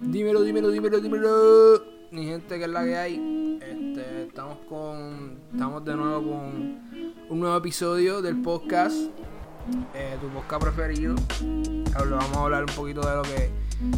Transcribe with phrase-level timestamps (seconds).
[0.00, 1.82] Dímelo, dímelo, dímelo, dímelo.
[2.10, 3.58] Mi gente, que es la que hay.
[3.60, 5.38] Este, estamos con.
[5.52, 6.80] Estamos de nuevo con
[7.30, 8.96] un nuevo episodio del podcast.
[9.94, 11.14] eh, tu podcast preferido.
[11.94, 13.50] Hablo- Vamos a hablar un poquito de lo que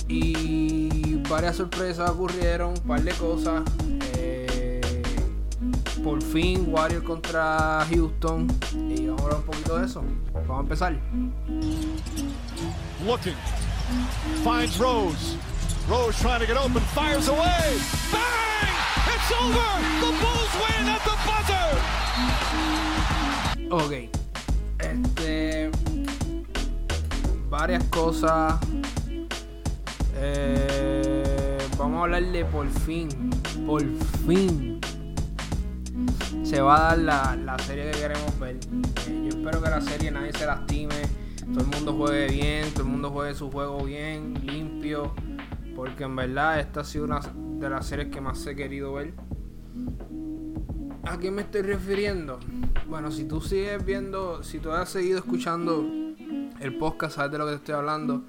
[0.07, 3.63] y varias sorpresas ocurrieron, un par de cosas.
[6.05, 8.47] Por fin Warrior contra Houston.
[8.73, 10.03] Y vamos a hablar un poquito de eso.
[10.33, 10.95] Vamos a empezar.
[13.03, 13.35] looking,
[14.43, 15.35] finds Rose.
[15.89, 17.79] Rose trying to get open, fires away.
[18.11, 18.69] Bang!
[19.07, 19.81] It's over.
[20.01, 21.69] The Bulls win at the buzzer.
[23.71, 24.09] Ok.
[24.79, 25.71] Este.
[27.49, 28.59] Varias cosas.
[30.17, 33.09] Eh, vamos a hablar de por fin.
[33.65, 33.81] Por
[34.27, 34.79] fin.
[36.45, 38.57] Se va a dar la, la serie que queremos ver.
[39.07, 40.93] Eh, yo espero que la serie nadie se lastime.
[41.51, 42.71] Todo el mundo juegue bien.
[42.71, 45.15] Todo el mundo juegue su juego bien, limpio.
[45.75, 49.15] Porque en verdad esta ha sido una de las series que más he querido ver.
[51.03, 52.39] ¿A qué me estoy refiriendo?
[52.87, 55.83] Bueno, si tú sigues viendo, si tú has seguido escuchando
[56.59, 58.23] el podcast, sabes de lo que te estoy hablando.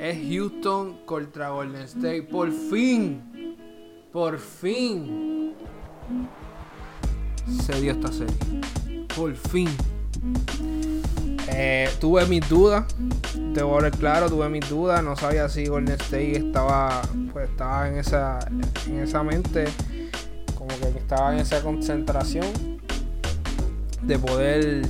[0.00, 2.24] Es Houston contra Golden State.
[2.24, 3.56] Por fin,
[4.10, 5.54] por fin
[7.64, 8.34] se dio esta serie.
[9.16, 9.68] Por fin.
[11.54, 12.84] Eh, tuve mis dudas,
[13.54, 17.50] te voy a hablar claro, tuve mis dudas, no sabía si Golden State estaba, pues
[17.50, 18.38] estaba en esa,
[18.86, 19.64] en esa mente,
[20.54, 22.46] como que estaba en esa concentración
[24.02, 24.82] de poder,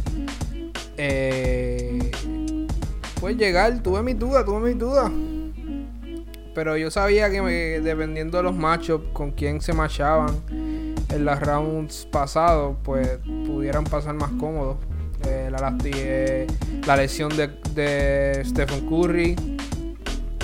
[0.99, 2.11] eh,
[3.21, 5.11] pues llegar, tuve mis dudas, tuve mis dudas,
[6.55, 10.37] pero yo sabía que me- dependiendo de los matchups, con quién se machaban
[11.13, 13.09] en las rounds pasados, pues
[13.47, 14.77] pudieran pasar más cómodos.
[15.27, 16.47] Eh, la, eh,
[16.97, 19.37] lesión de, Stephen Curry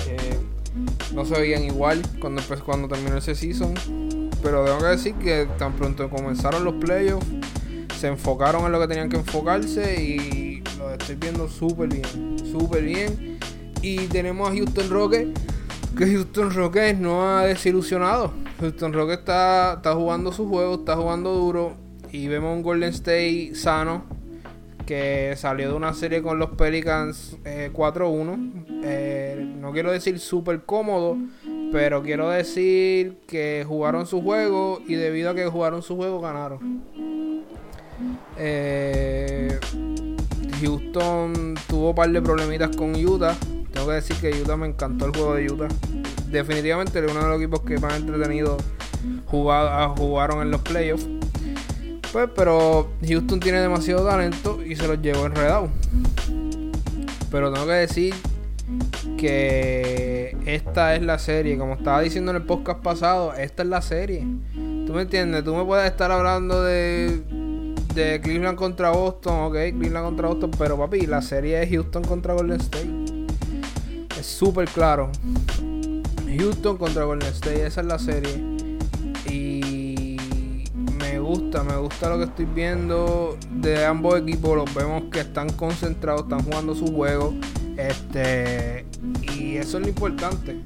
[0.06, 0.38] eh,
[1.12, 3.74] no se veían igual cuando, empezó- cuando terminó ese season.
[4.42, 7.26] Pero tengo que decir que tan pronto comenzaron los playoffs,
[7.98, 12.84] se enfocaron en lo que tenían que enfocarse y lo estoy viendo súper bien, súper
[12.84, 13.38] bien.
[13.82, 15.40] Y tenemos a Houston Rockets,
[15.96, 18.32] que Houston Rockets no ha desilusionado.
[18.60, 21.74] Houston Rockets está, está jugando su juego, está jugando duro
[22.10, 24.04] y vemos un Golden State sano
[24.88, 28.64] que salió de una serie con los Pelicans eh, 4-1.
[28.82, 31.18] Eh, no quiero decir súper cómodo,
[31.70, 37.44] pero quiero decir que jugaron su juego y debido a que jugaron su juego ganaron.
[38.38, 39.60] Eh,
[40.62, 43.36] Houston tuvo un par de problemitas con Utah.
[43.70, 45.68] Tengo que decir que Utah me encantó el juego de Utah.
[46.30, 48.56] Definitivamente uno de los equipos que más entretenido
[49.26, 51.06] jugado- jugaron en los playoffs.
[52.12, 55.68] Pues, pero Houston tiene demasiado talento y se los llevó enredado.
[57.30, 58.14] Pero tengo que decir
[59.18, 61.58] que esta es la serie.
[61.58, 64.26] Como estaba diciendo en el podcast pasado, esta es la serie.
[64.86, 65.44] ¿Tú me entiendes?
[65.44, 67.20] Tú me puedes estar hablando de,
[67.94, 72.32] de Cleveland contra Boston, ok, Cleveland contra Boston, pero papi, la serie es Houston contra
[72.32, 72.88] Golden State.
[74.18, 75.10] Es súper claro.
[76.38, 78.42] Houston contra Golden State, esa es la serie.
[79.28, 80.16] Y
[81.00, 84.56] me gusta, me gusta lo que estoy viendo de ambos equipos.
[84.56, 87.34] Los vemos que están concentrados, están jugando su juego.
[87.76, 88.86] Este,
[89.34, 90.60] y eso es lo importante.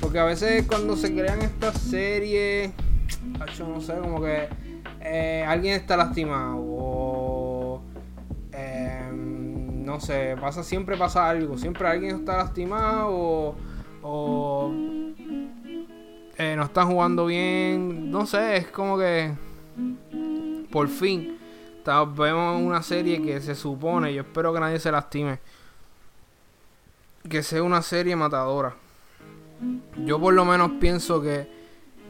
[0.00, 2.70] Porque a veces cuando se crean estas series,
[3.56, 4.48] yo no sé, como que
[5.00, 7.82] eh, alguien está lastimado o
[8.52, 13.56] eh, no sé, pasa siempre pasa algo, siempre alguien está lastimado o,
[14.02, 14.72] o
[16.38, 19.32] eh, no están jugando bien, no sé, es como que
[20.70, 21.36] por fin
[22.16, 25.38] vemos una serie que se supone, yo espero que nadie se lastime,
[27.28, 28.74] que sea una serie matadora.
[30.04, 31.48] Yo por lo menos pienso que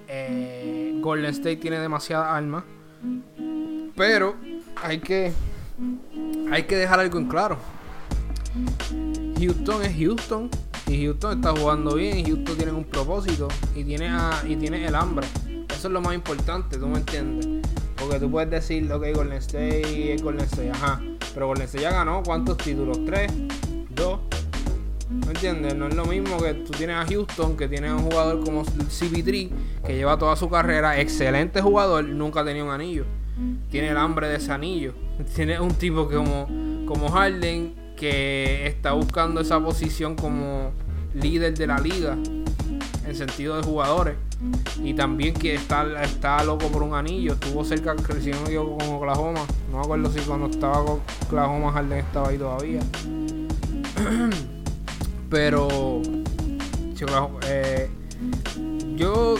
[0.09, 2.65] eh, Golden State tiene demasiadas armas,
[3.94, 4.36] pero
[4.82, 5.32] hay que
[6.50, 7.59] hay que dejar algo en claro.
[9.39, 10.50] Houston es Houston
[10.88, 14.94] y Houston está jugando bien Houston tiene un propósito y tiene a- y tiene el
[14.94, 15.27] hambre.
[15.68, 17.48] Eso es lo más importante, ¿tú me entiendes?
[17.97, 21.00] Porque tú puedes decir, ok, Golden State es Golden State, ajá.
[21.34, 22.98] Pero Golden State ya ganó, ¿cuántos títulos?
[23.04, 23.30] ¿Tres?
[23.94, 24.21] ¿Dos?
[25.10, 25.74] ¿Me entiendes?
[25.74, 28.65] No es lo mismo que tú tienes a Houston, que tiene a un jugador como
[28.65, 29.50] CP3,
[29.86, 33.04] que lleva toda su carrera, excelente jugador, nunca tenido un anillo.
[33.71, 34.94] Tiene el hambre de ese anillo.
[35.34, 36.48] Tiene un tipo que como,
[36.86, 40.72] como Harden, que está buscando esa posición como
[41.15, 42.16] líder de la liga.
[43.07, 44.16] en sentido de jugadores.
[44.83, 47.34] Y también que está, está loco por un anillo.
[47.34, 49.41] Estuvo cerca, si no con Oklahoma.
[49.71, 52.81] No me acuerdo si cuando estaba con Oklahoma Harden estaba ahí todavía.
[55.31, 56.03] Pero
[57.48, 57.89] eh,
[58.97, 59.37] yo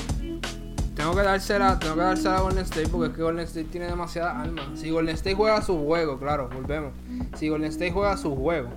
[1.07, 3.87] tengo que dársela, tengo que dársela a Golden State porque es que Golden State tiene
[3.87, 4.73] demasiada alma.
[4.75, 6.95] Si Golden State juega su juego, claro, volvemos.
[7.37, 8.71] Si Golden State juega su juego,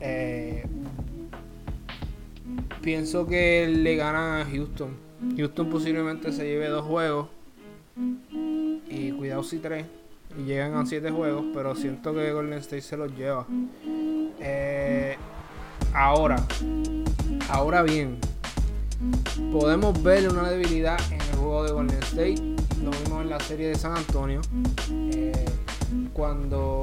[0.00, 0.66] eh,
[2.82, 4.90] pienso que le ganan a Houston.
[5.34, 7.28] Houston posiblemente se lleve dos juegos
[8.90, 9.86] y cuidado si tres
[10.38, 13.46] y llegan a siete juegos, pero siento que Golden State se los lleva.
[14.40, 15.16] Eh,
[15.94, 16.36] ahora,
[17.48, 18.18] ahora bien,
[19.50, 22.42] podemos ver una debilidad en el juego de Golden State.
[22.82, 24.40] Lo vimos en la serie de San Antonio.
[24.90, 25.44] Eh,
[26.12, 26.82] cuando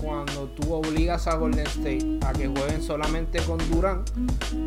[0.00, 4.08] cuando tú obligas a Golden State a que jueguen solamente con Durant,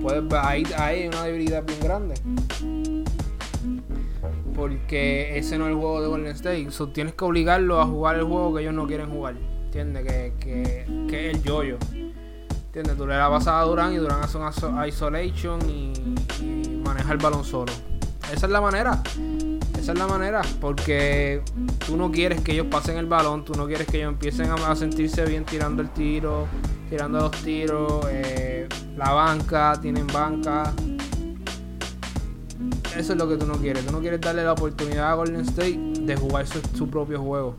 [0.01, 2.13] pues ahí, hay una debilidad bien grande.
[4.55, 6.67] Porque ese no es el juego de Golden State.
[6.93, 9.35] tienes que obligarlo a jugar el juego que ellos no quieren jugar.
[9.65, 10.03] ¿Entiendes?
[10.03, 11.77] Que, que, es el yoyo.
[12.71, 12.95] ¿Entiendes?
[12.95, 15.91] Tú le la pasas a Durán y Durán hace un isolation y,
[16.85, 17.73] maneja el balón solo.
[18.31, 19.03] Esa es la manera.
[19.77, 20.41] Esa es la manera.
[20.61, 21.41] Porque
[21.85, 23.43] tú no quieres que ellos pasen el balón.
[23.43, 26.47] Tú no quieres que ellos empiecen a, sentirse bien tirando el tiro.
[26.89, 28.05] Tirando los tiros.
[28.09, 29.73] Eh, la banca.
[29.81, 30.71] Tienen banca.
[32.95, 33.85] Eso es lo que tú no quieres.
[33.85, 37.57] Tú no quieres darle la oportunidad a Golden State de jugar su, su propio juego.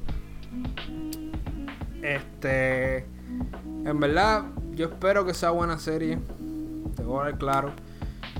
[2.00, 3.04] Este.
[3.84, 4.44] En verdad,
[4.74, 6.18] yo espero que sea buena serie.
[6.96, 7.72] Te voy a ver claro.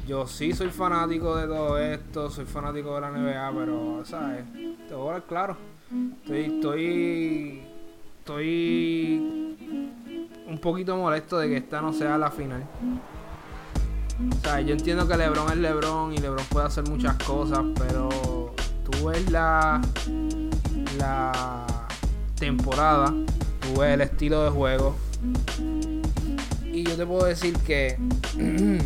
[0.07, 4.45] Yo sí soy fanático de todo esto, soy fanático de la NBA, pero, ¿sabes?
[4.89, 5.57] Te voy a ver claro.
[6.23, 7.63] Estoy, estoy,
[8.19, 9.57] estoy
[10.47, 12.65] un poquito molesto de que esta no sea la final.
[14.31, 18.55] O sea, yo entiendo que LeBron es LeBron y LeBron puede hacer muchas cosas, pero
[18.85, 19.81] tú ves la,
[20.99, 21.67] la
[22.39, 23.13] temporada,
[23.61, 24.97] tú ves el estilo de juego,
[26.93, 27.97] yo te puedo decir que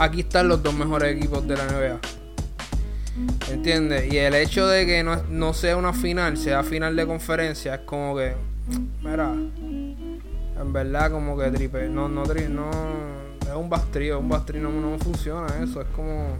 [0.00, 2.00] aquí están los dos mejores equipos de la NBA.
[3.52, 4.12] ¿Entiendes?
[4.12, 8.16] Y el hecho de que no, sea una final, sea final de conferencia, es como
[8.16, 8.34] que.
[9.02, 9.32] Mira.
[9.32, 11.88] En verdad, como que tripe.
[11.88, 12.70] No, no, no.
[13.42, 14.18] Es un bastrío.
[14.18, 15.80] Un bastrío no, no funciona eso.
[15.80, 16.36] Es como.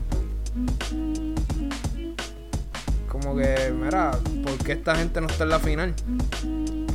[3.08, 4.12] Como que, mira,
[4.44, 5.94] ¿por qué esta gente no está en la final?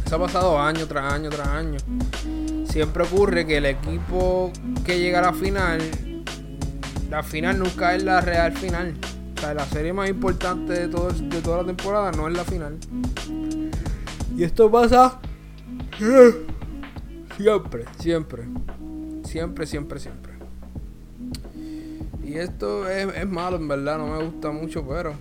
[0.06, 1.78] Eso ha pasado año tras año tras año
[2.74, 4.52] siempre ocurre que el equipo
[4.84, 5.80] que llega a la final,
[7.08, 8.96] la final nunca es la real final.
[9.38, 12.44] O sea, la serie más importante de, todo, de toda la temporada no es la
[12.44, 12.80] final.
[14.36, 15.20] Y esto pasa
[17.38, 18.44] siempre, siempre.
[19.24, 20.34] Siempre, siempre, siempre.
[22.26, 25.14] Y esto es, malo, en verdad, no me gusta mucho, pero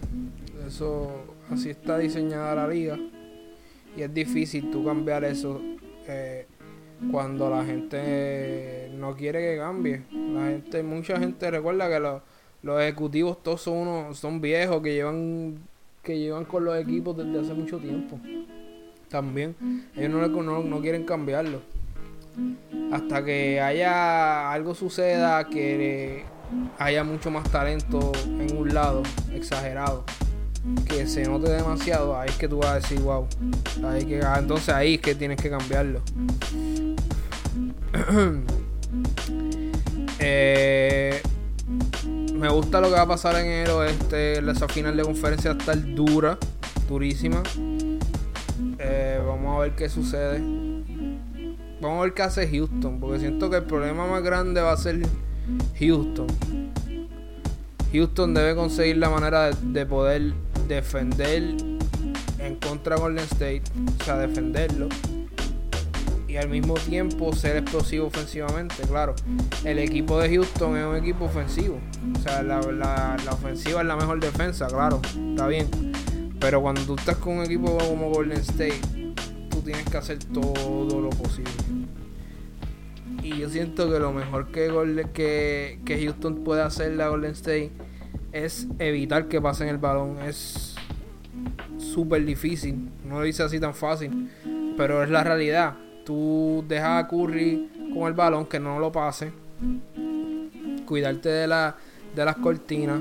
[0.67, 1.11] eso
[1.51, 2.99] así está diseñada la liga.
[3.95, 5.61] Y es difícil tú cambiar eso
[6.09, 6.47] eh,
[7.11, 10.03] cuando la gente no quiere que cambie.
[10.11, 15.59] La gente, mucha gente recuerda que los, ejecutivos todos son unos, son viejos que llevan
[16.03, 18.19] que llevan con los equipos desde hace mucho tiempo.
[19.09, 19.55] También
[19.95, 21.61] ellos no, no, no quieren cambiarlo.
[22.91, 26.25] Hasta que haya algo suceda que
[26.79, 29.03] haya mucho más talento en un lado,
[29.33, 30.05] exagerado,
[30.87, 33.27] que se note demasiado, ahí es que tú vas a decir, wow,
[33.85, 36.01] ahí que, ah, entonces ahí es que tienes que cambiarlo.
[40.25, 41.21] Eh,
[42.35, 44.39] me gusta lo que va a pasar en el oeste.
[44.39, 46.39] Esa final de conferencia va a estar dura,
[46.89, 47.43] durísima.
[48.79, 50.41] Eh, vamos a ver qué sucede.
[51.81, 53.01] Vamos a ver qué hace Houston.
[53.01, 55.01] Porque siento que el problema más grande va a ser
[55.81, 56.29] Houston.
[57.93, 60.35] Houston debe conseguir la manera de, poder
[60.69, 61.43] defender
[62.39, 63.63] en contra de Golden State.
[64.01, 64.89] O sea, defenderlo
[66.33, 68.77] y al mismo tiempo ser explosivo ofensivamente.
[68.89, 69.15] Claro,
[69.65, 71.79] el equipo de Houston es un equipo ofensivo.
[72.17, 72.59] O sea, la,
[73.31, 75.69] ofensiva es la mejor defensa, claro, está bien.
[76.41, 78.81] Pero cuando tú estás con un equipo como Golden State,
[79.51, 81.53] tú tienes que hacer todo lo posible.
[83.23, 84.71] Y yo siento que lo mejor que,
[85.13, 87.73] que, que Houston puede hacer la Golden State
[88.33, 90.17] es evitar que pasen el balón.
[90.23, 90.77] Es
[91.77, 92.89] súper difícil.
[93.07, 94.31] No lo dice así tan fácil.
[94.79, 99.33] Pero es la realidad tú dejas a Curry con el balón, que no lo pase.
[100.87, 101.77] Cuidarte de, la,
[102.15, 103.01] de las cortinas.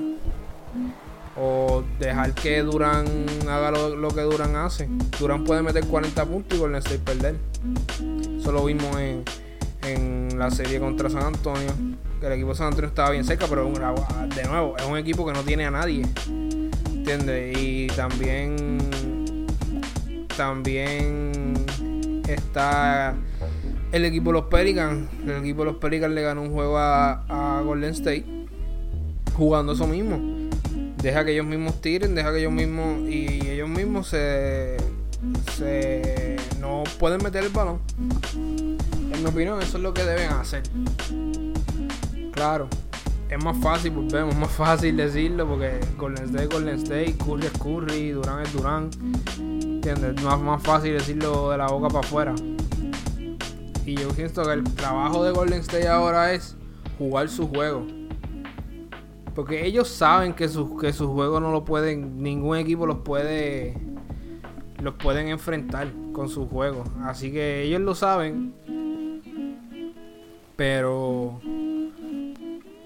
[1.37, 3.05] O dejar que Duran
[3.49, 4.89] haga lo, que Duran hace.
[5.19, 7.35] Duran puede meter 40 puntos y Golden perder.
[8.37, 9.23] Eso lo vimos en,
[9.83, 11.71] en la serie contra San Antonio.
[12.19, 15.25] Que el equipo de San Antonio estaba bien cerca, pero de nuevo, es un equipo
[15.25, 16.05] que no tiene a nadie.
[16.93, 17.57] ¿Entiendes?
[17.57, 18.77] Y también.
[20.35, 21.40] También
[22.33, 23.15] está
[23.91, 25.07] el equipo de los Pelicans.
[25.23, 28.25] El equipo de los Pelicans le ganó un juego a, Golden State.
[29.35, 30.49] Jugando eso mismo.
[30.97, 33.09] Deja que ellos mismos tiren, deja que ellos mismos.
[33.09, 34.77] Y ellos mismos se.
[35.57, 37.79] se no pueden meter el balón.
[38.33, 40.63] En mi opinión, eso es lo que deben hacer.
[42.31, 42.67] Claro,
[43.31, 47.51] es más fácil, pues vemos, más fácil decirlo porque Golden State, Golden State, Curry es
[47.53, 48.89] Curry, Durán es Durán.
[49.83, 50.23] ¿Entiendes?
[50.23, 52.35] Más, más fácil decirlo de la boca para afuera.
[53.83, 56.55] Y yo siento que el trabajo de Golden State ahora es
[56.99, 57.87] jugar su juego.
[59.33, 63.75] Porque ellos saben que su, que su juego no lo pueden, ningún equipo los puede,
[64.83, 66.83] los pueden enfrentar con su juego.
[67.01, 68.53] Así que ellos lo saben.
[70.55, 71.41] Pero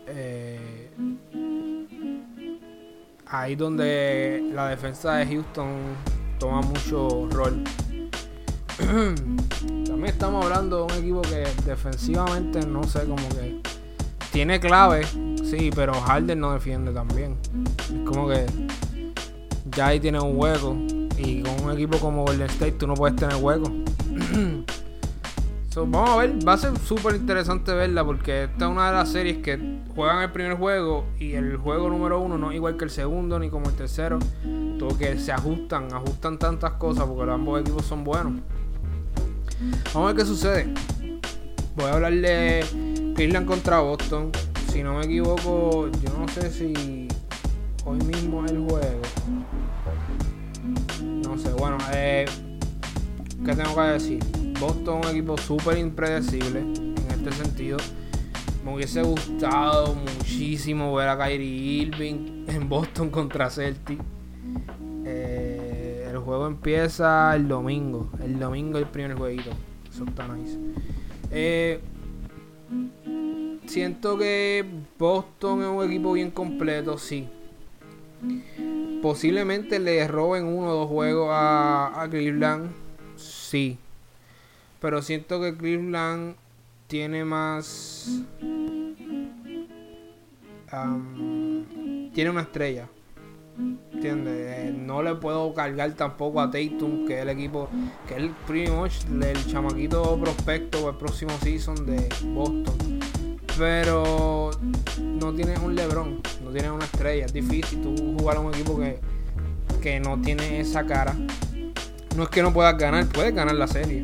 [0.08, 0.92] eh,
[3.26, 5.68] ahí donde la defensa de Houston
[6.40, 7.64] toma mucho rol.
[9.86, 13.62] También estamos hablando de un equipo que defensivamente no sé, como que
[14.32, 15.06] tiene clave,
[15.50, 17.38] sí, pero Harden no defiende también.
[17.80, 18.46] Es como que
[19.76, 20.76] ya ahí tiene un hueco.
[21.18, 23.72] Y con un equipo como Golden State tú no puedes tener hueco.
[25.84, 29.10] vamos a ver, va a ser súper interesante verla porque esta es una de las
[29.10, 29.60] series que
[29.94, 33.40] juegan el primer juego y el juego número uno no es igual que el segundo
[33.40, 34.20] ni como el tercero.
[34.86, 38.34] Todo que se ajustan, ajustan tantas cosas porque ambos equipos son buenos.
[39.96, 40.68] Vamos a ver qué sucede.
[41.76, 42.64] Voy a hablar de
[43.16, 44.32] Cleveland contra Boston.
[44.72, 47.08] Si no me equivoco, yo no sé si
[47.84, 49.02] hoy mismo es el juego.
[51.02, 52.26] No sé, bueno, eh,
[53.44, 54.20] ¿qué tengo que decir?
[54.60, 57.78] Boston es un equipo súper impredecible en este sentido.
[58.64, 64.00] Me hubiese gustado muchísimo ver a Kyrie Irving en Boston contra Celtic.
[65.06, 68.10] Eh, el juego empieza el domingo.
[68.24, 69.52] El domingo el primer jueguito.
[69.90, 70.58] Eso está nice.
[71.32, 71.80] Eh,
[73.66, 74.66] siento que
[74.98, 77.28] Boston es un equipo bien completo, sí.
[79.02, 82.72] Posiblemente le roben uno o dos juegos a, a Cleveland,
[83.16, 83.78] sí.
[84.80, 86.36] Pero siento que Cleveland
[86.88, 88.24] tiene más.
[92.14, 92.88] tiene una estrella.
[93.58, 94.34] ¿Entiendes?
[94.36, 97.70] Eh, no le puedo cargar tampoco a Tatum, que es el equipo,
[98.08, 98.72] que es el pretty
[99.22, 103.00] el chamaquito prospecto el próximo season de Boston.
[103.58, 104.52] Pero
[105.00, 107.26] no tiene un LeBron, no tiene una estrella.
[107.26, 109.00] Es difícil tú jugar a un equipo que,
[109.82, 111.16] que no tiene esa cara.
[112.18, 114.04] No es que no puedas ganar, puedes ganar la serie.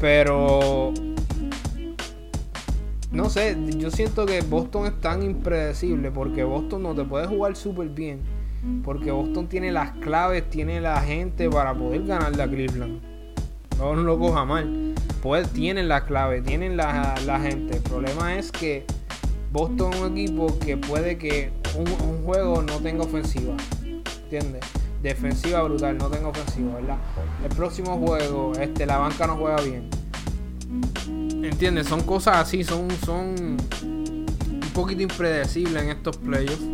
[0.00, 0.92] Pero
[3.16, 7.56] no sé, yo siento que Boston es tan impredecible porque Boston no te puede jugar
[7.56, 8.20] súper bien.
[8.84, 13.00] Porque Boston tiene las claves, tiene la gente para poder ganar la Cleveland.
[13.78, 14.94] No, lo coja mal.
[15.22, 17.76] Pues tienen las claves, tienen la, gente.
[17.76, 18.84] El problema es que
[19.52, 23.54] Boston es un equipo que puede que un, juego no tenga ofensiva.
[24.24, 24.64] ¿Entiendes?
[25.02, 26.96] defensiva brutal, no tengo ofensiva, ¿verdad?
[27.44, 29.88] El próximo juego, este, la banca no juega bien.
[31.48, 31.86] ¿Entiendes?
[31.86, 36.64] Son cosas así, son, son un poquito impredecibles en estos playoffs.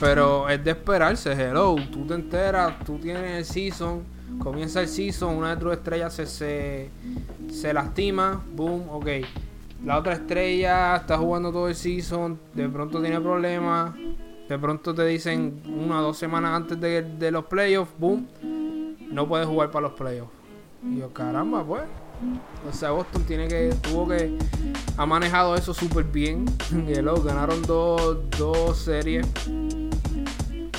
[0.00, 1.76] Pero es de esperarse, hello.
[1.92, 4.02] Tú te enteras, tú tienes el season,
[4.38, 6.88] comienza el season, una de tus estrellas se, se,
[7.50, 9.06] se lastima, boom, ok.
[9.84, 13.94] La otra estrella está jugando todo el season, de pronto tiene problemas,
[14.48, 18.26] de pronto te dicen una o dos semanas antes de, los playoffs, boom,
[19.10, 20.32] no puedes jugar para los playoffs.
[20.82, 21.82] Y yo, caramba, pues.
[22.68, 24.36] O sea, Boston tiene que, tuvo que,
[24.96, 26.44] ha manejado eso súper bien.
[26.88, 29.26] Y luego ganaron dos, dos series.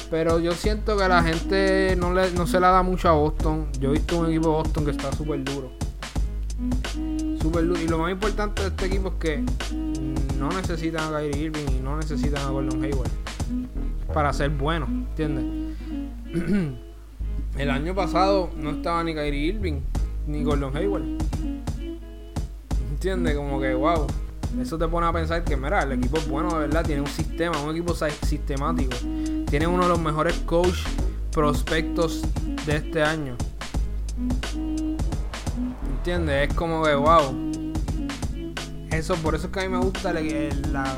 [0.10, 3.68] Pero yo siento que la gente no, le, no se la da mucho a Boston.
[3.80, 5.72] Yo he visto un equipo de Boston que está súper duro.
[7.42, 7.82] Súper duro.
[7.82, 9.44] Y lo más importante de este equipo es que
[10.38, 13.10] no necesitan a Kyrie Irving y no necesitan a Gordon Hayward
[14.14, 15.78] para ser bueno, ¿entiendes?
[17.58, 19.82] El año pasado no estaba ni Kyrie Irving
[20.28, 21.04] ni Gordon Hayward.
[22.92, 23.36] ¿Entiendes?
[23.36, 24.08] Como que, wow.
[24.62, 27.08] Eso te pone a pensar que, mira, el equipo es bueno de verdad, tiene un
[27.08, 28.96] sistema, un equipo sistemático.
[29.50, 30.80] Tiene uno de los mejores coach
[31.32, 32.22] prospectos
[32.66, 33.36] de este año.
[35.90, 36.50] ¿Entiendes?
[36.50, 37.52] Es como que, wow.
[38.92, 40.96] Eso, por eso es que a mí me gusta la,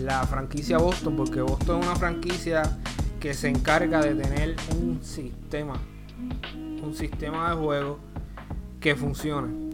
[0.00, 2.62] la franquicia Boston, porque Boston es una franquicia
[3.20, 5.74] que se encarga de tener un sistema,
[6.82, 7.98] un sistema de juego
[8.82, 9.70] que funcione.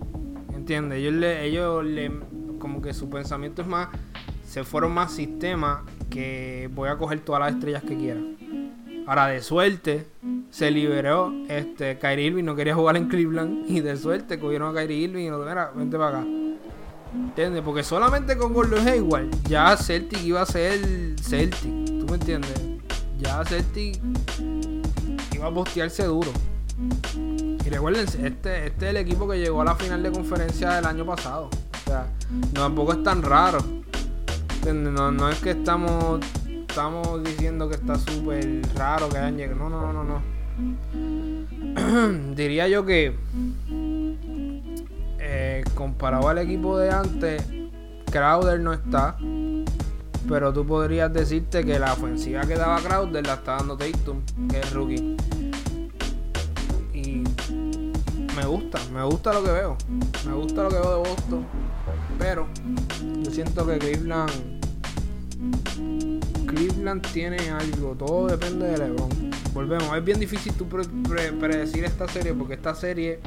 [0.55, 0.99] ¿Entiendes?
[0.99, 2.13] Ellos le, ellos le,
[2.61, 3.89] como que su pensamiento es más
[4.49, 8.21] se fueron más sistemas que voy a coger todas las estrellas que quiera.
[9.07, 10.07] Ahora, de suerte,
[10.51, 11.33] se liberó.
[11.49, 13.71] Este, Kyrie Irving no quería jugar en Cleveland.
[13.71, 16.29] Y de suerte cogieron a Kyrie Irving y lo mira, vente para acá.
[17.15, 17.63] ¿Entiendes?
[17.63, 20.81] Porque solamente con Gordon Hayward ya Celtic iba a ser
[21.21, 21.85] Celtic.
[21.85, 22.63] ¿Tú me entiendes?
[23.19, 24.01] Ya Celtic
[25.35, 26.31] iba a postearse duro.
[27.69, 30.87] Y recuerden, este, este es el equipo que llegó a la final de conferencia del
[30.87, 31.51] año pasado.
[31.51, 32.07] O sea,
[32.55, 33.59] no, tampoco es tan raro.
[34.73, 36.21] No, no es que estamos
[36.67, 39.69] estamos diciendo que está súper raro que hayan llegado.
[39.69, 40.23] No, no, no, no.
[42.35, 43.15] Diría yo que
[45.19, 47.45] eh, comparado al equipo de antes,
[48.11, 49.19] Crowder no está.
[50.27, 54.59] Pero tú podrías decirte que la ofensiva que daba Crowder la está dando Tatum, que
[54.59, 55.19] es rookie.
[58.39, 59.77] Me gusta, me gusta lo que veo.
[60.25, 61.45] Me gusta lo que veo de Boston.
[62.21, 62.47] Pero
[63.25, 64.31] yo siento que Cleveland
[66.47, 69.09] Cleveland tiene algo, todo depende de LeBron.
[69.53, 73.19] Volvemos, es bien difícil tú predecir esta serie porque esta serie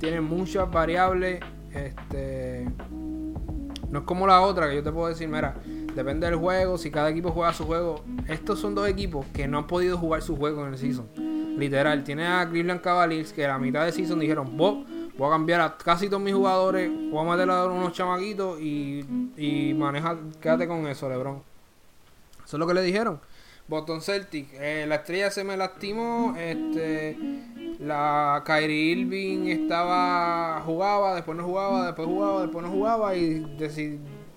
[0.00, 1.40] tiene muchas variables.
[1.74, 2.66] Este,
[3.90, 5.56] no es como la otra que yo te puedo decir, mira,
[5.94, 8.02] depende del juego, si cada equipo juega su juego.
[8.26, 11.37] Estos son dos equipos que no han podido jugar su juego en el season.
[11.58, 14.84] Literal, tiene a Cleveland Cavaliers que a la mitad de season dijeron, voy
[15.18, 19.04] a cambiar a casi todos mis jugadores, voy a meter a unos chamaquitos y,
[19.36, 21.42] y maneja, quédate con eso, LeBron.
[22.44, 23.20] Eso es lo que le dijeron.
[23.66, 27.18] Boston Celtic, eh, la estrella se me lastimó, este,
[27.80, 33.40] la Kyrie Irving estaba, jugaba, después no jugaba, después jugaba, después no jugaba y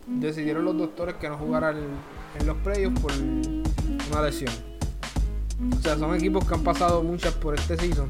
[0.08, 4.71] decidieron los doctores que no jugara en los playoffs por una lesión.
[5.78, 8.10] O sea, son equipos que han pasado muchas por este season.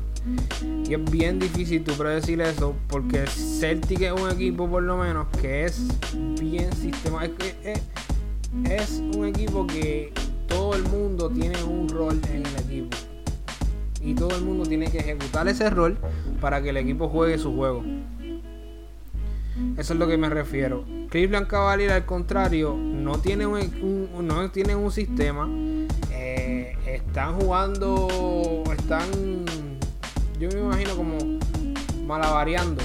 [0.88, 2.75] Y es bien difícil tú predecir eso.
[2.88, 5.88] Porque Celtic es un equipo por lo menos que es
[6.39, 7.46] bien sistemático.
[7.63, 7.81] Es,
[8.70, 10.13] es un equipo que
[10.48, 12.98] todo el mundo tiene un rol en el equipo.
[14.01, 15.98] Y todo el mundo tiene que ejecutar ese rol
[16.39, 17.84] para que el equipo juegue su juego.
[19.77, 20.85] Eso es lo que me refiero.
[21.09, 25.48] Cleveland Cavalier al contrario no tiene un, no tiene un sistema.
[26.95, 29.45] Están jugando, están,
[30.37, 31.17] yo me imagino como
[32.05, 32.83] malavariando.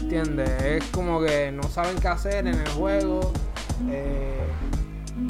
[0.00, 0.62] ¿Entiendes?
[0.62, 3.32] Es como que no saben qué hacer en el juego.
[3.90, 4.40] Eh,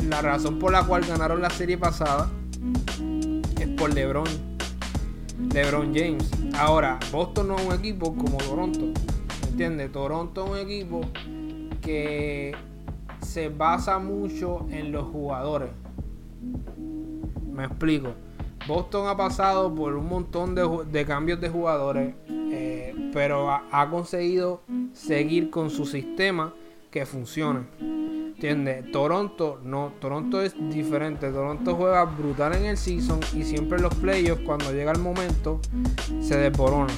[0.08, 2.30] la razón por la cual ganaron la serie pasada
[3.60, 4.28] es por LeBron.
[5.52, 6.30] LeBron James.
[6.56, 8.92] Ahora, Boston no es un equipo como Toronto.
[9.48, 9.90] ¿Entiendes?
[9.90, 11.00] Toronto es un equipo
[11.80, 12.54] que
[13.20, 15.70] se basa mucho en los jugadores.
[17.60, 18.14] Me explico.
[18.66, 24.62] Boston ha pasado por un montón de, cambios de jugadores, eh, pero ha conseguido
[24.94, 26.54] seguir con su sistema
[26.90, 27.66] que funciona.
[27.78, 28.90] ¿Entiendes?
[28.92, 31.30] Toronto no, Toronto es diferente.
[31.30, 35.60] Toronto juega brutal en el season y siempre los playoffs, cuando llega el momento,
[36.22, 36.94] se desborona.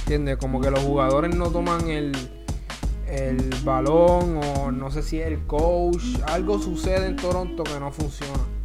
[0.00, 0.38] ¿Entiendes?
[0.38, 2.10] Como que los jugadores no toman el,
[3.06, 6.02] el balón o no sé si el coach.
[6.26, 8.61] Algo sucede en Toronto que no funciona.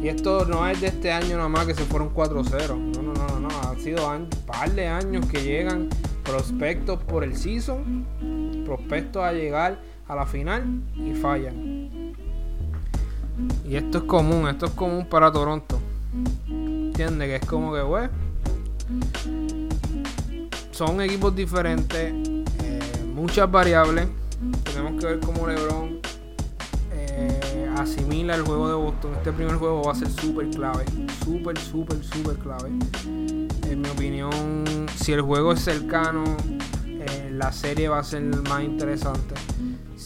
[0.00, 2.76] Y esto no es de este año nada más que se fueron 4-0.
[2.76, 3.48] No, no, no, no.
[3.68, 5.88] Han sido un par de años que llegan
[6.24, 8.64] prospectos por el season.
[8.64, 10.64] Prospectos a llegar a la final
[10.96, 12.14] y fallan.
[13.66, 15.78] Y esto es común, esto es común para Toronto.
[16.48, 17.28] ¿Entiendes?
[17.28, 18.08] Que es como que, güey.
[20.70, 22.80] Son equipos diferentes, eh,
[23.14, 24.08] muchas variables.
[24.64, 25.91] Tenemos que ver cómo LeBron
[27.82, 29.12] asimila el juego de Boston.
[29.14, 30.84] Este primer juego va a ser súper clave.
[31.24, 32.70] Súper, súper, súper clave.
[33.68, 36.24] En mi opinión, si el juego es cercano,
[36.86, 39.34] eh, la serie va a ser más interesante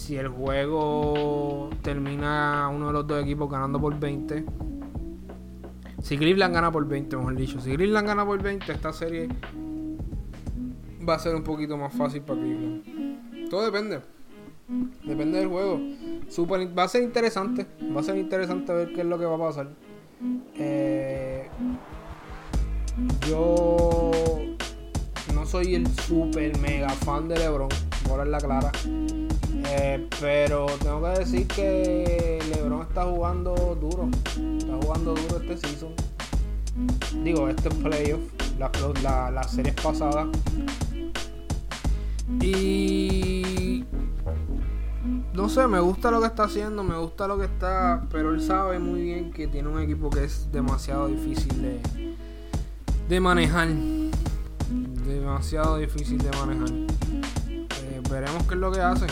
[0.06, 4.44] si el juego termina uno de los dos equipos ganando por 20,
[6.00, 9.28] si Cleveland gana por 20, mejor dicho, si Cleveland gana por 20, esta serie
[11.06, 13.50] va a ser un poquito más fácil para Cleveland.
[13.50, 14.00] Todo depende.
[14.68, 15.80] Depende del juego.
[16.76, 17.66] va a ser interesante.
[17.94, 19.68] Va a ser interesante ver qué es lo que va a pasar.
[20.56, 21.48] Eh,
[23.28, 24.10] yo
[25.34, 27.68] no soy el super mega fan de LeBron.
[28.08, 28.72] Por la clara.
[29.68, 34.08] Eh, pero tengo que decir que LeBron está jugando duro.
[34.58, 35.92] Está jugando duro este season.
[37.22, 38.20] Digo, este playoff.
[38.58, 40.28] Las la, series pasadas.
[42.40, 43.65] Y.
[45.36, 48.02] No sé, me gusta lo que está haciendo, me gusta lo que está.
[48.10, 51.80] Pero él sabe muy bien que tiene un equipo que es demasiado difícil de,
[53.08, 53.68] de manejar.
[55.06, 56.70] Demasiado difícil de manejar.
[57.50, 59.06] Eh, veremos qué es lo que hace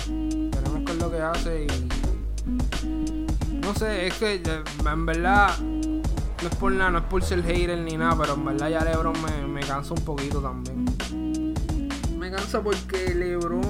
[0.98, 1.66] lo que hace y
[3.60, 7.42] No sé, es que eh, en verdad no es por nada, no es por ser
[7.42, 10.84] hater ni nada, pero en verdad ya LeBron me, me cansa un poquito también.
[12.18, 13.62] Me cansa porque LeBron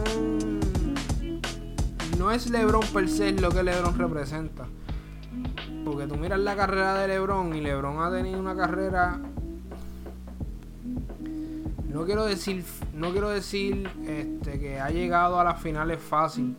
[2.24, 4.64] no es LeBron per se lo que LeBron representa.
[5.84, 9.20] Porque tú miras la carrera de LeBron y LeBron ha tenido una carrera
[11.86, 16.56] no quiero decir no quiero decir este que ha llegado a las finales fácil,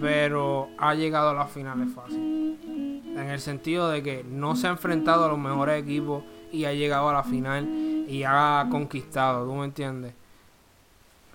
[0.00, 2.60] pero ha llegado a las finales fácil.
[2.64, 6.22] En el sentido de que no se ha enfrentado a los mejores equipos
[6.52, 7.66] y ha llegado a la final
[8.08, 10.14] y ha conquistado, ¿tú me entiendes?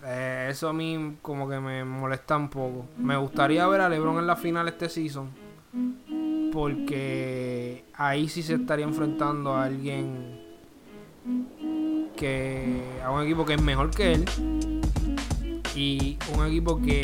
[0.03, 2.87] Eh, eso a mí como que me molesta un poco.
[2.97, 5.29] Me gustaría ver a LeBron en la final este season.
[6.51, 10.39] Porque ahí sí se estaría enfrentando a alguien
[12.15, 12.83] que.
[13.03, 14.25] a un equipo que es mejor que él.
[15.75, 17.01] Y un equipo que.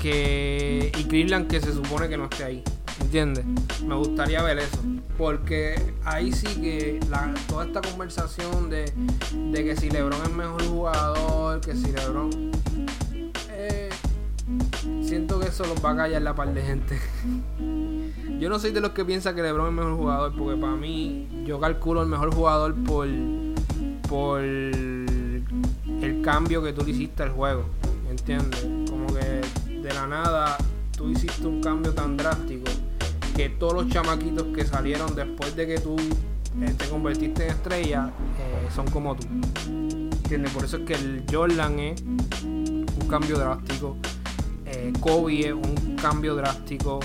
[0.00, 0.92] que.
[0.96, 2.64] y Cleveland que se supone que no esté ahí.
[3.00, 3.44] ¿Entiendes?
[3.86, 4.78] Me gustaría ver eso.
[5.18, 7.00] Porque ahí sí que
[7.48, 8.92] toda esta conversación de,
[9.52, 12.30] de que si LeBron es mejor jugador, que si LeBron.
[13.50, 13.88] Eh,
[15.02, 16.98] siento que eso los va a callar la par de gente.
[18.38, 21.44] yo no soy de los que piensa que LeBron es mejor jugador, porque para mí
[21.46, 23.08] yo calculo el mejor jugador por,
[24.08, 27.64] por el cambio que tú le hiciste al juego.
[28.10, 28.66] ¿Entiendes?
[28.90, 30.56] Como que de la nada
[30.96, 32.65] tú hiciste un cambio tan drástico
[33.36, 38.10] que todos los chamaquitos que salieron después de que tú eh, te convertiste en estrella
[38.38, 39.26] eh, son como tú.
[39.66, 40.52] ¿Entiendes?
[40.52, 43.98] Por eso es que el Jordan es un cambio drástico.
[44.64, 47.00] Eh, Kobe es un cambio drástico.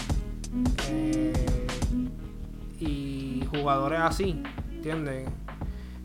[2.80, 4.42] y jugadores así,
[4.72, 5.28] ¿entiendes?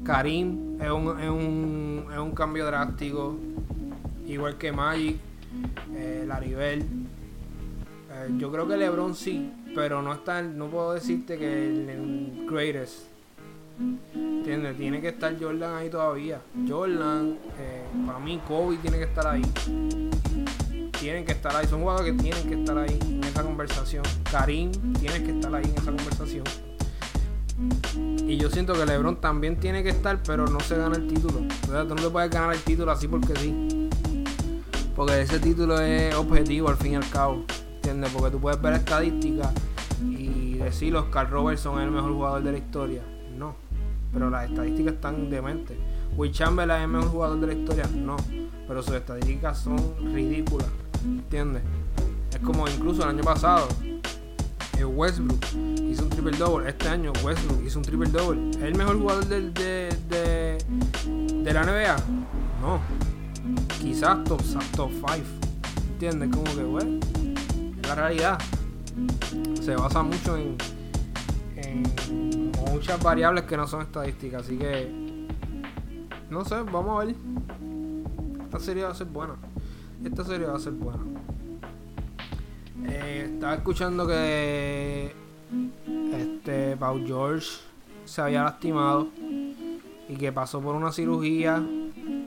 [0.03, 3.37] Karim es un, es un, es un cambio drástico.
[4.27, 5.19] Igual que Magic,
[6.27, 6.85] Laribel.
[8.39, 13.03] yo creo que LeBron sí, pero no está, no puedo decirte que el, el greatest.
[14.15, 14.75] ¿Entiendes?
[14.79, 16.41] Tiene que estar Jordan ahí todavía.
[16.67, 19.43] Jordan, eh, para mí Kobe tiene que estar ahí.
[20.99, 21.67] Tienen que estar ahí.
[21.67, 24.03] Son jugadores que tienen que estar ahí en esa conversación.
[24.31, 26.45] Karim tiene que estar ahí en esa conversación.
[28.27, 31.41] Y yo siento que LeBron también tiene que estar, pero no se gana el título.
[31.41, 33.91] O tú no te puedes ganar el título así porque sí.
[34.97, 37.45] Porque ese título es objetivo al fin y al cabo.
[37.97, 38.13] ¿Entiendes?
[38.13, 39.49] Porque tú puedes ver estadísticas
[40.03, 43.03] y decir Oscar Robertson es el mejor jugador de la historia.
[43.39, 43.57] No.
[44.13, 45.79] Pero las estadísticas están dementes.
[46.15, 47.89] Will Chamberlain es el mejor jugador de la historia.
[47.95, 48.17] No.
[48.69, 49.79] Pero sus estadísticas son
[50.13, 50.69] ridículas.
[51.07, 51.63] ¿Entiendes?
[52.31, 53.67] Es como incluso el año pasado.
[54.79, 55.43] Westbrook
[55.91, 56.69] hizo un triple double.
[56.69, 58.51] Este año Westbrook hizo un triple double.
[58.51, 60.59] ¿Es el mejor jugador de, de,
[61.43, 61.97] de, la NBA?
[62.61, 62.79] No.
[63.81, 64.91] Quizás top 5.
[65.95, 66.29] ¿Entiendes?
[66.29, 66.99] Como que, bueno
[67.87, 68.39] la realidad.
[69.61, 70.57] Se basa mucho en,
[72.71, 74.43] muchas variables que no son estadísticas.
[74.43, 74.91] Así que,
[76.31, 77.17] no sé, vamos a ver.
[78.45, 79.35] Esta serie va a ser buena.
[80.05, 81.03] Esta serie va a ser buena.
[82.87, 85.15] Eh, estaba escuchando que
[86.13, 87.47] este Pau George
[88.05, 89.09] se había lastimado
[90.09, 91.63] y que pasó por una cirugía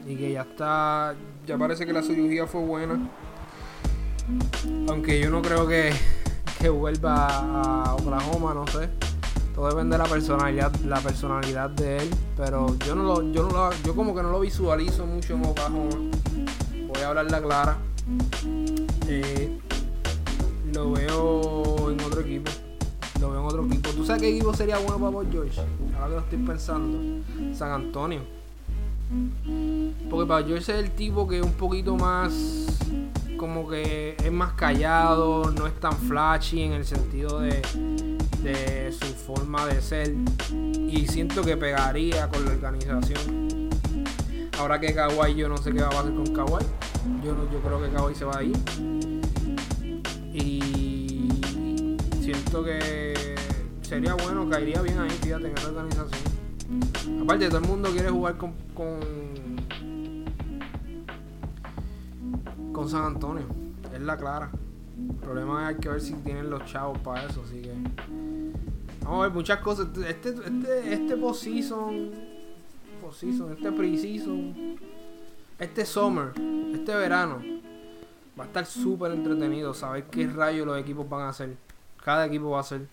[0.05, 2.99] y que ya está, ya parece que la cirugía fue buena
[4.87, 5.91] aunque yo no creo que,
[6.59, 8.89] que vuelva a Oklahoma, no sé.
[9.55, 12.09] Todo depende de la personalidad, la personalidad de él.
[12.37, 15.45] Pero yo no lo, yo no lo, yo como que no lo visualizo mucho en
[15.45, 15.89] Oklahoma.
[16.87, 17.77] Voy a hablar la clara.
[19.07, 19.59] Eh,
[20.73, 22.51] lo veo en otro equipo.
[23.19, 23.89] Lo veo en otro equipo.
[23.89, 25.59] ¿Tú sabes qué equipo sería bueno para Paul George?
[25.95, 27.23] Ahora que lo estoy pensando.
[27.53, 28.21] San Antonio.
[30.09, 32.79] Porque para George es el tipo que es un poquito más
[33.39, 37.61] como que es más callado, no es tan flashy en el sentido de,
[38.91, 40.13] su forma de ser.
[40.51, 43.69] Y siento que pegaría con la organización.
[44.59, 46.65] Ahora que Kawhi, yo no sé qué va a pasar con Kawhi.
[47.23, 48.57] Yo, no, yo creo que Kawhi se va a ir.
[50.33, 51.29] Y
[52.21, 53.35] siento que
[53.81, 57.21] sería bueno, caería bien ahí, fíjate, en esa organización.
[57.23, 58.53] Aparte, todo el mundo quiere jugar con
[62.87, 63.45] San Antonio.
[63.93, 64.51] Es la clara.
[64.97, 67.73] El problema es que ver si tienen los chavos para eso, así que.
[69.03, 69.87] Vamos a ver muchas cosas.
[70.07, 72.11] Este, este, este postseason,
[73.01, 74.77] postseason, este preseason,
[75.57, 76.33] este summer,
[76.73, 77.41] este verano,
[78.39, 81.55] va a estar súper entretenido saber qué rayos los equipos van a hacer.
[82.03, 82.87] Cada equipo va a hacer.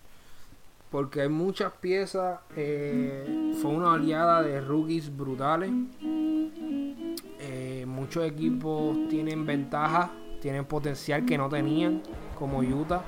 [0.90, 2.40] Porque hay muchas piezas.
[2.56, 5.70] Eh, fue una aliada de rookies brutales
[8.06, 12.04] muchos equipos tienen ventajas, tienen potencial que no tenían,
[12.38, 13.02] como Utah.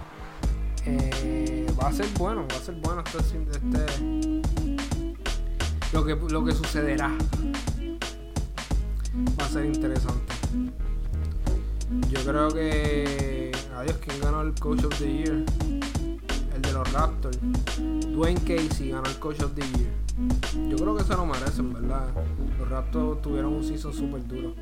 [0.84, 4.42] Eh, va a ser bueno, va a ser bueno este, este
[5.92, 7.16] lo que lo que sucederá.
[9.40, 10.34] Va a ser interesante.
[12.10, 15.44] Yo creo que adiós, ¿quién ganó el Coach of the Year?
[16.56, 17.38] El de los Raptors.
[17.78, 20.68] Dwayne Casey ganó el Coach of the Year.
[20.68, 22.08] Yo creo que se lo merecen, ¿verdad?
[22.58, 24.54] Los Raptors tuvieron un season súper duro.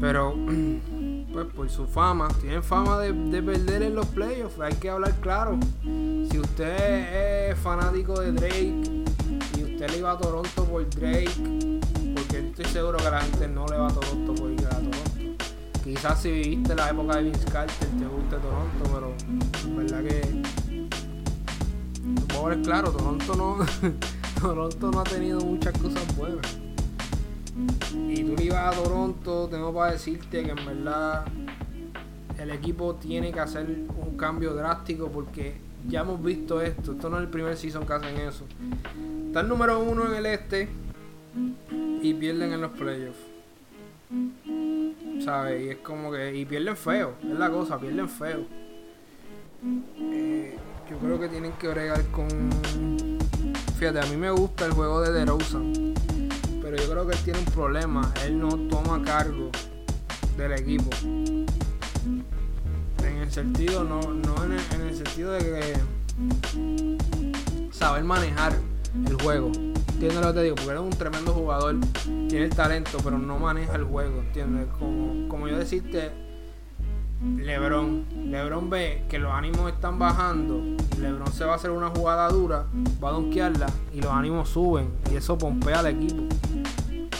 [0.00, 0.34] Pero,
[1.32, 4.60] pues por su fama, tienen fama de, perder en los playoffs.
[4.60, 5.58] Hay que hablar claro.
[5.82, 9.04] Si usted es fanático de Drake
[9.58, 11.30] y usted le iba a Toronto por Drake,
[12.14, 14.96] porque estoy seguro que la gente no le va a Toronto por ir a Toronto.
[15.82, 19.14] Quizás si viviste la época de Vince Carter te guste Toronto,
[19.64, 20.42] pero verdad que.
[22.34, 23.58] Pobre claro, Toronto no.
[24.40, 26.66] Toronto no ha tenido muchas cosas buenas
[28.26, 31.24] tú le ibas a Toronto, tengo para decirte que en verdad
[32.38, 35.54] el equipo tiene que hacer un cambio drástico porque
[35.88, 36.92] ya hemos visto esto.
[36.92, 38.44] Esto no es el primer season que hacen eso.
[39.28, 40.68] Están número uno en el este
[42.02, 43.18] y pierden en los playoffs.
[45.24, 45.64] ¿Sabes?
[45.64, 46.36] Y es como que.
[46.36, 48.44] Y pierden feo, es la cosa, pierden feo.
[49.98, 50.56] Eh,
[50.90, 52.28] yo creo que tienen que bregar con.
[53.78, 55.85] Fíjate, a mí me gusta el juego de DeRozan
[56.96, 58.10] creo que tiene un problema.
[58.24, 59.50] Él no toma cargo
[60.38, 60.88] del equipo.
[63.04, 65.76] En el sentido, no, no en, el, sentido de
[67.70, 68.54] saber manejar
[69.06, 69.48] el juego.
[69.48, 70.54] ¿Entiendes lo que te digo?
[70.54, 71.76] Porque él es un tremendo jugador,
[72.28, 74.66] tiene el talento, pero no maneja el juego, ¿entiendes?
[74.78, 76.12] Como, como yo decirte,
[77.22, 78.04] Lebron.
[78.30, 80.62] Lebron ve que los ánimos están bajando.
[80.98, 82.66] Lebron se va a hacer una jugada dura,
[83.02, 84.90] va a donkearla y los ánimos suben.
[85.10, 86.22] Y eso pompea al equipo.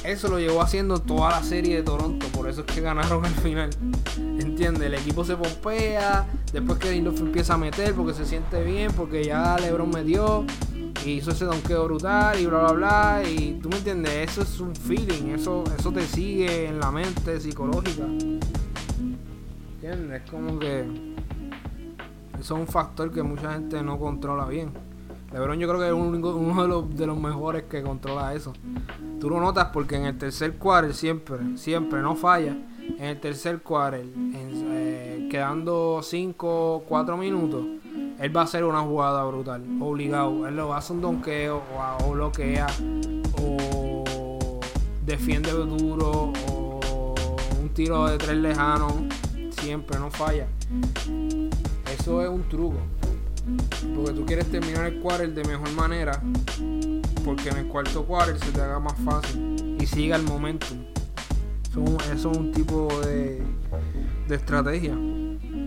[0.07, 2.27] Eso lo llevó haciendo toda la serie de Toronto.
[2.29, 3.71] Por eso es que ganaron al final.
[4.38, 4.85] ¿Entiendes?
[4.85, 6.27] El equipo se pompea.
[6.53, 8.92] Después que Dinloff empieza a meter porque se siente bien.
[8.92, 10.45] Porque ya Lebron me dio.
[11.05, 13.23] Y hizo ese donkeo brutal y bla bla bla.
[13.29, 15.35] Y tú me entiendes, eso es un feeling.
[15.35, 18.05] Eso, eso te sigue en la mente psicológica.
[19.83, 20.81] Es como que
[22.40, 24.71] eso es un factor que mucha gente no controla bien.
[25.37, 28.55] LeBron yo creo que es uno de los, mejores que controla eso.
[29.20, 32.57] Tú lo notas porque en el tercer quarter siempre, siempre no falla.
[32.99, 37.66] En el tercer quarter, eh, quedando 5, 4 minutos,
[38.18, 40.46] él va a hacer una jugada brutal, obligado.
[40.46, 42.68] Él lo va a hacer un donqueo o, o bloquea
[43.38, 44.61] o
[45.05, 46.81] defiende duro o
[47.61, 48.88] un tiro de tres lejano
[49.61, 50.46] siempre, no falla.
[51.92, 52.79] Eso es un truco.
[53.94, 56.20] Porque tú quieres terminar el quarter de mejor manera.
[57.24, 59.76] Porque en el cuarto quarter se te haga más fácil.
[59.80, 60.78] Y siga el momentum.
[61.68, 63.42] Eso, es un tipo de,
[64.28, 64.94] de estrategia.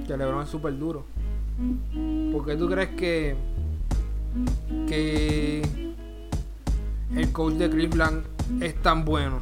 [0.07, 1.05] Que LeBron es súper duro.
[2.31, 3.35] porque tú crees que,
[4.87, 5.61] que
[7.15, 8.23] el coach de Cleveland
[8.59, 9.39] es tan bueno?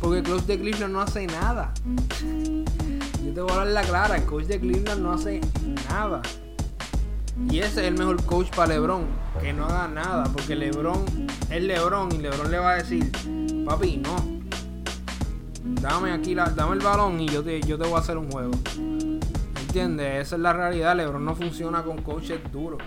[0.00, 1.72] Porque el coach de Cleveland no hace nada.
[3.24, 5.40] Yo te voy a hablar la clara, el coach de Cleveland no hace
[5.88, 6.20] nada.
[7.50, 9.04] Y ese es el mejor coach para LeBron,
[9.40, 11.04] que no haga nada, porque LeBron
[11.50, 13.10] es LeBron y LeBron le va a decir,
[13.66, 14.16] papi, no.
[15.80, 18.30] Dame aquí la, dame el balón y yo te, yo te voy a hacer un
[18.30, 18.52] juego.
[19.60, 20.26] ¿Entiendes?
[20.26, 20.96] Esa es la realidad.
[20.96, 22.80] LeBron no funciona con coaches duros.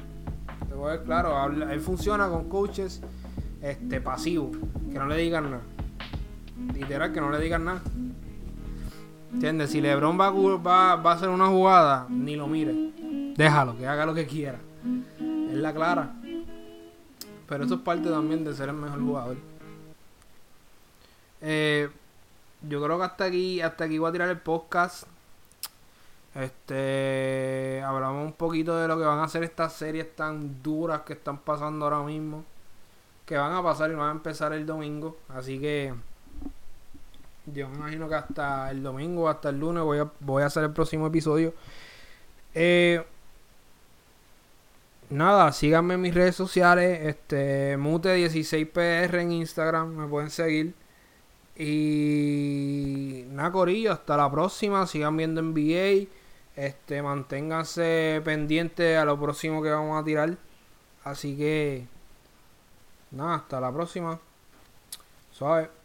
[0.67, 3.01] Te voy a ver claro, él funciona con coaches
[3.61, 4.57] este, pasivos,
[4.91, 5.63] que no le digan nada.
[6.73, 7.81] Literal, que no le digan nada.
[9.33, 9.71] ¿Entiendes?
[9.71, 12.93] Si LeBron va, va, va a hacer una jugada, ni lo mire.
[13.35, 14.59] Déjalo, que haga lo que quiera.
[15.49, 16.15] Es la clara.
[17.47, 19.37] Pero eso es parte también de ser el mejor jugador.
[21.41, 21.89] Eh,
[22.61, 25.03] yo creo que hasta aquí, hasta aquí voy a tirar el podcast.
[26.33, 31.13] Este, hablamos un poquito de lo que van a ser estas series tan duras que
[31.13, 32.43] están pasando ahora mismo.
[33.25, 35.17] Que van a pasar y van a empezar el domingo.
[35.29, 35.93] Así que
[37.47, 40.63] yo me imagino que hasta el domingo, hasta el lunes voy a, voy a hacer
[40.63, 41.53] el próximo episodio.
[42.53, 43.03] Eh,
[45.09, 46.99] nada, síganme en mis redes sociales.
[47.03, 50.73] Este, Mute16PR en Instagram, me pueden seguir.
[51.57, 54.87] Y nada, Corillo, hasta la próxima.
[54.87, 56.07] Sigan viendo NBA.
[56.55, 60.37] Este, manténganse pendientes a lo próximo que vamos a tirar.
[61.03, 61.87] Así que,
[63.11, 64.19] nada, hasta la próxima.
[65.31, 65.84] Suave.